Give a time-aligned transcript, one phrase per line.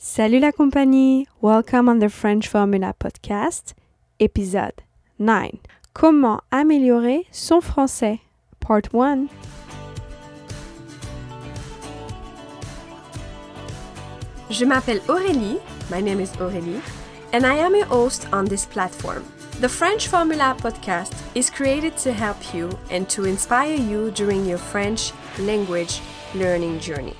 [0.00, 1.26] Salut la compagnie!
[1.40, 3.74] Welcome on the French Formula Podcast,
[4.20, 4.80] épisode
[5.18, 5.50] 9.
[5.92, 8.20] Comment améliorer son français?
[8.60, 9.26] Part 1.
[14.50, 15.58] Je m'appelle Aurélie,
[15.90, 16.80] my name is Aurélie,
[17.32, 19.24] and I am a host on this platform.
[19.60, 24.58] The French Formula podcast is created to help you and to inspire you during your
[24.58, 26.00] French language
[26.36, 27.16] learning journey.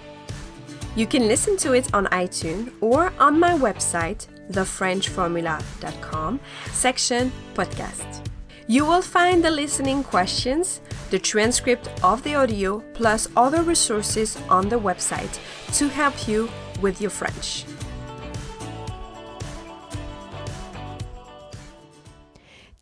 [0.99, 6.41] You can listen to it on iTunes or on my website, thefrenchformula.com,
[6.73, 8.27] section podcast.
[8.67, 10.81] You will find the listening questions,
[11.11, 15.39] the transcript of the audio, plus other resources on the website
[15.75, 16.51] to help you
[16.83, 17.65] with your French.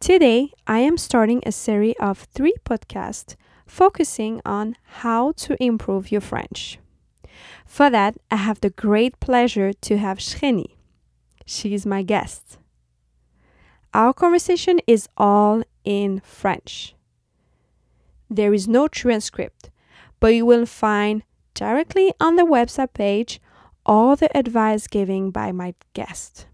[0.00, 3.36] Today, I am starting a series of three podcasts
[3.66, 6.78] focusing on how to improve your French.
[7.66, 10.76] For that, I have the great pleasure to have Shreni.
[11.44, 12.58] She is my guest.
[13.94, 16.94] Our conversation is all in French.
[18.28, 19.70] There is no transcript,
[20.20, 21.22] but you will find
[21.54, 23.40] directly on the website page
[23.86, 26.46] all the advice given by my guest.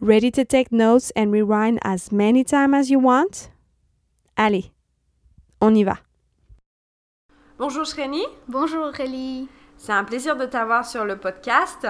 [0.00, 3.50] Ready to take notes and rewind as many times as you want?
[4.36, 4.70] Allez,
[5.60, 6.07] on y va.
[7.58, 8.22] Bonjour Shreni.
[8.46, 9.48] Bonjour Aurélie.
[9.76, 11.88] C'est un plaisir de t'avoir sur le podcast.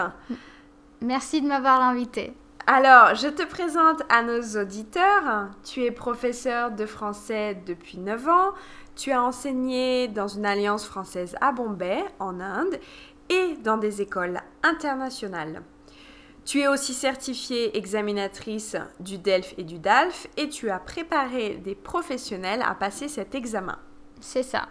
[1.03, 2.33] Merci de m'avoir invité.
[2.67, 5.51] Alors, je te présente à nos auditeurs.
[5.63, 8.55] Tu es professeur de français depuis 9 ans.
[8.97, 12.81] Tu as enseigné dans une alliance française à Bombay, en Inde,
[13.29, 15.61] et dans des écoles internationales.
[16.47, 21.75] Tu es aussi certifiée examinatrice du DELF et du DALF et tu as préparé des
[21.75, 23.77] professionnels à passer cet examen.
[24.21, 24.69] C'est ça.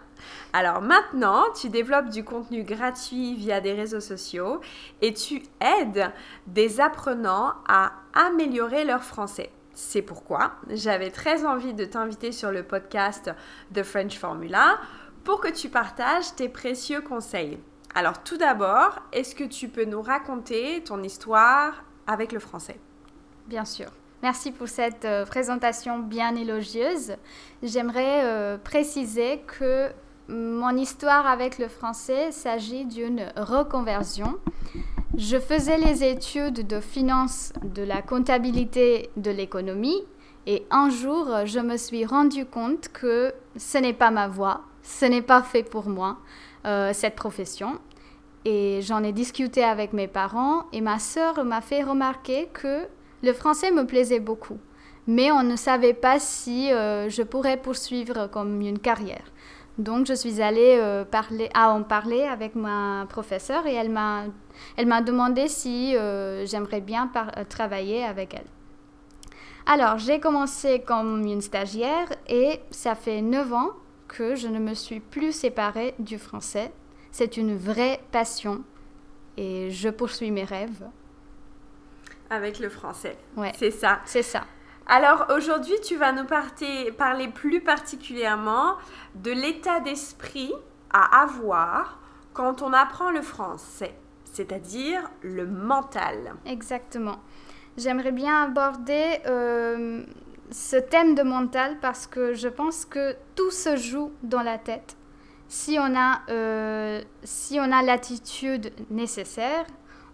[0.52, 4.60] Alors maintenant, tu développes du contenu gratuit via des réseaux sociaux
[5.00, 6.12] et tu aides
[6.46, 9.50] des apprenants à améliorer leur français.
[9.74, 13.30] C'est pourquoi j'avais très envie de t'inviter sur le podcast
[13.72, 14.78] The French Formula
[15.24, 17.60] pour que tu partages tes précieux conseils.
[17.94, 22.80] Alors tout d'abord, est-ce que tu peux nous raconter ton histoire avec le français?
[23.46, 23.88] Bien sûr.
[24.22, 27.14] Merci pour cette euh, présentation bien élogieuse.
[27.62, 29.90] J'aimerais euh, préciser que
[30.28, 34.38] mon histoire avec le français s'agit d'une reconversion.
[35.16, 40.02] Je faisais les études de finance, de la comptabilité, de l'économie
[40.46, 45.04] et un jour, je me suis rendu compte que ce n'est pas ma voie, ce
[45.04, 46.16] n'est pas fait pour moi,
[46.64, 47.78] euh, cette profession.
[48.46, 52.86] Et j'en ai discuté avec mes parents et ma sœur m'a fait remarquer que
[53.22, 54.58] le français me plaisait beaucoup,
[55.06, 59.24] mais on ne savait pas si euh, je pourrais poursuivre comme une carrière.
[59.78, 61.04] Donc je suis allée euh,
[61.54, 64.24] à en parler avec ma professeure et elle m'a,
[64.76, 67.10] elle m'a demandé si euh, j'aimerais bien
[67.48, 68.46] travailler avec elle.
[69.66, 73.70] Alors j'ai commencé comme une stagiaire et ça fait 9 ans
[74.08, 76.72] que je ne me suis plus séparée du français.
[77.12, 78.62] C'est une vraie passion
[79.36, 80.88] et je poursuis mes rêves
[82.30, 83.16] avec le français.
[83.36, 83.52] Ouais.
[83.58, 84.00] C'est ça.
[84.04, 84.44] C'est ça.
[84.86, 88.76] Alors aujourd'hui, tu vas nous parler plus particulièrement
[89.14, 90.52] de l'état d'esprit
[90.90, 92.00] à avoir
[92.32, 93.94] quand on apprend le français,
[94.24, 96.34] c'est-à-dire le mental.
[96.46, 97.18] Exactement.
[97.76, 100.04] J'aimerais bien aborder euh,
[100.50, 104.96] ce thème de mental parce que je pense que tout se joue dans la tête.
[105.48, 109.64] Si on a, euh, si on a l'attitude nécessaire,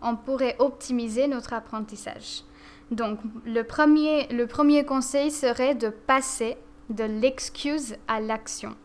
[0.05, 2.43] on pourrait optimiser notre apprentissage.
[2.91, 6.57] Donc, le premier, le premier conseil serait de passer
[6.91, 8.77] de l'excuse à l'action.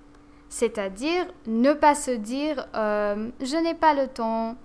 [0.47, 4.55] C'est-à-dire ne pas se dire euh, je n'ai pas le temps,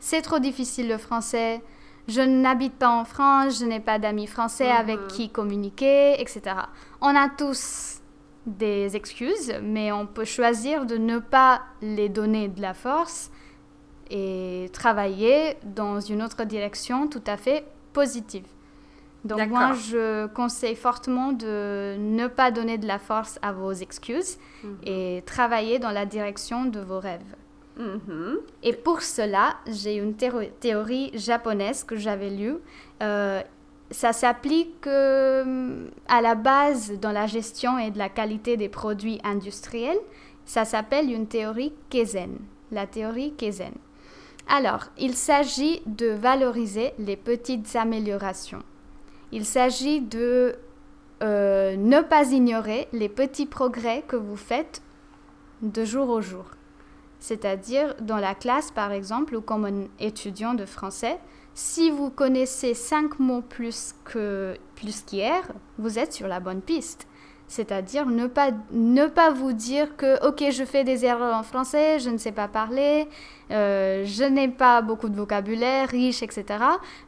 [0.00, 1.60] c'est trop difficile le français,
[2.08, 5.06] je n'habite pas en France, je n'ai pas d'amis français avec mhm.
[5.08, 6.42] qui communiquer, etc.
[7.00, 8.00] On a tous
[8.46, 13.30] des excuses, mais on peut choisir de ne pas les donner de la force
[14.10, 18.44] et travailler dans une autre direction tout à fait positive.
[19.24, 24.36] Donc moi, je conseille fortement de ne pas donner de la force à vos excuses
[24.62, 24.76] mhm.
[24.84, 27.34] et travailler dans la direction de vos rêves.
[27.78, 28.36] Mhm.
[28.62, 32.56] Et pour cela, j'ai une théorie japonaise que j'avais lue.
[33.02, 33.42] Euh,
[33.90, 39.20] ça s'applique euh, à la base dans la gestion et de la qualité des produits
[39.24, 39.98] industriels.
[40.44, 42.36] Ça s'appelle une théorie Keizen,
[42.70, 43.72] la théorie Keizen.
[44.48, 48.62] Alors, il s'agit de valoriser les petites améliorations.
[49.32, 50.56] Il s'agit de
[51.22, 54.82] euh, ne pas ignorer les petits progrès que vous faites
[55.62, 56.44] de jour au jour.
[57.20, 61.18] C'est-à-dire, dans la classe, par exemple, ou comme un étudiant de français,
[61.54, 65.42] si vous connaissez cinq mots plus que plus qu'hier,
[65.78, 67.06] vous êtes sur la bonne piste.
[67.54, 72.00] C'est-à-dire ne pas, ne pas vous dire que, ok, je fais des erreurs en français,
[72.00, 73.06] je ne sais pas parler,
[73.52, 76.44] euh, je n'ai pas beaucoup de vocabulaire riche, etc.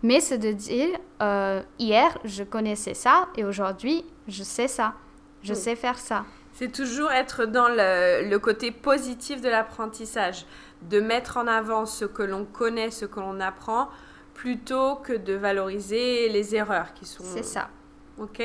[0.04, 4.94] Mais c'est de dire, euh, hier, je connaissais ça et aujourd'hui, je sais ça.
[5.42, 6.24] Je sais faire ça.
[6.52, 10.46] C'est toujours être dans le, le côté positif de l'apprentissage,
[10.82, 13.88] de mettre en avant ce que l'on connaît, ce que l'on apprend,
[14.32, 17.24] plutôt que de valoriser les erreurs qui sont...
[17.24, 17.68] C'est ça.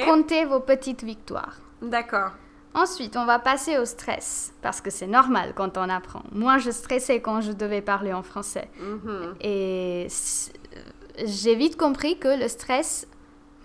[0.06, 1.58] Comptez vos petites victoires.
[1.82, 2.32] D'accord.
[2.74, 6.24] Ensuite, on va passer au stress, parce que c'est normal quand on apprend.
[6.32, 8.70] Moi, je stressais quand je devais parler en français.
[8.80, 9.36] Mhm.
[9.42, 10.08] Et
[11.26, 13.08] j'ai vite compris que le stress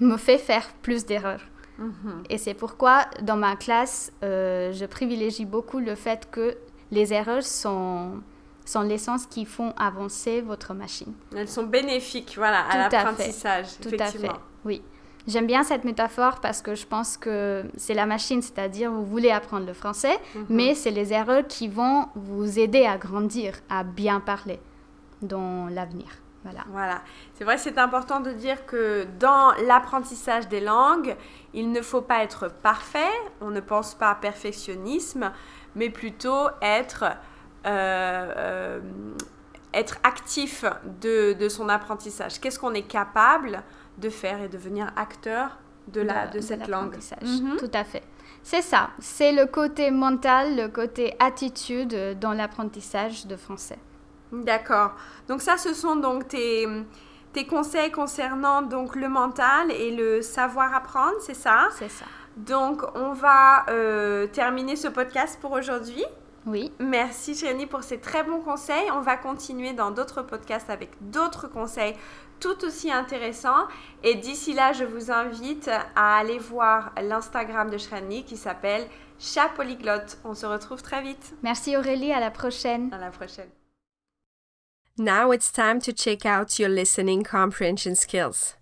[0.00, 1.42] me fait faire plus d'erreurs.
[1.78, 2.24] Mhm.
[2.30, 6.56] Et c'est pourquoi, dans ma classe, euh, je privilégie beaucoup le fait que
[6.90, 8.22] les erreurs sont,
[8.64, 11.12] sont l'essence qui font avancer votre machine.
[11.36, 12.96] Elles sont bénéfiques, voilà, à Tout à fait.
[12.96, 14.30] l'apprentissage, Tout à fait.
[14.64, 14.82] Oui.
[15.26, 19.30] J'aime bien cette métaphore parce que je pense que c'est la machine, c'est-à-dire vous voulez
[19.30, 20.46] apprendre le français, Mhm.
[20.50, 24.60] mais c'est les erreurs qui vont vous aider à grandir, à bien parler
[25.22, 26.06] dans l'avenir.
[26.44, 26.60] Voilà.
[26.70, 27.00] Voilà.
[27.34, 31.16] C'est vrai, c'est important de dire que dans l'apprentissage des langues,
[31.54, 35.32] il ne faut pas être parfait, on ne pense pas à perfectionnisme,
[35.74, 37.02] mais plutôt être,
[37.66, 38.80] euh, euh,
[39.76, 40.64] être actif
[41.00, 42.40] de, de son apprentissage?
[42.40, 43.62] Qu'est-ce qu'on est capable
[43.98, 45.58] de faire et devenir acteur
[45.88, 46.96] de, la, de, cette langue?
[47.22, 47.56] Mhm.
[47.58, 48.02] Tout à fait.
[48.42, 48.90] C'est ça.
[48.98, 53.78] C'est le côté mental, le côté attitude dans l'apprentissage de français.
[54.32, 54.92] D'accord.
[55.28, 56.66] Donc ça, ce sont donc tes,
[57.32, 61.68] tes conseils concernant donc le mental et le savoir apprendre, c'est ça?
[61.78, 62.06] C'est ça.
[62.36, 66.04] Donc on va euh, terminer ce podcast pour aujourd'hui.
[66.46, 66.72] Oui.
[66.78, 68.90] Merci Chérie pour ces très bons conseils.
[68.92, 71.94] On va continuer dans d'autres podcasts avec d'autres conseils
[72.38, 73.66] tout aussi intéressants.
[74.04, 78.86] Et d'ici là, je vous invite à aller voir l'Instagram de Shrani qui s'appelle
[79.18, 80.18] Chat Polyglotte.
[80.24, 81.34] On se retrouve très vite.
[81.42, 82.92] Merci Aurélie, à la prochaine.
[82.92, 83.50] À la prochaine.
[84.98, 88.56] Now it's time to check out your listening comprehension skills.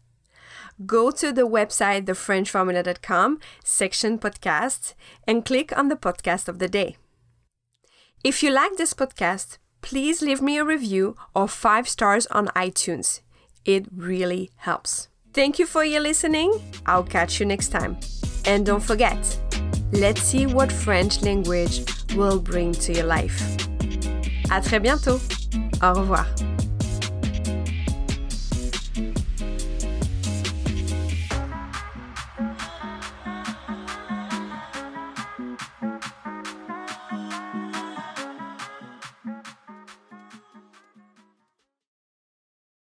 [0.84, 4.94] Go to the website thefrenchformula.com section podcast
[5.28, 6.96] and click on the podcast of the day.
[8.24, 13.20] If you like this podcast, please leave me a review or 5 stars on iTunes.
[13.66, 15.08] It really helps.
[15.34, 16.50] Thank you for your listening.
[16.86, 17.98] I'll catch you next time.
[18.46, 19.18] And don't forget,
[19.92, 21.84] let's see what French language
[22.16, 23.42] will bring to your life.
[24.48, 25.20] À très bientôt.
[25.82, 26.26] Au revoir.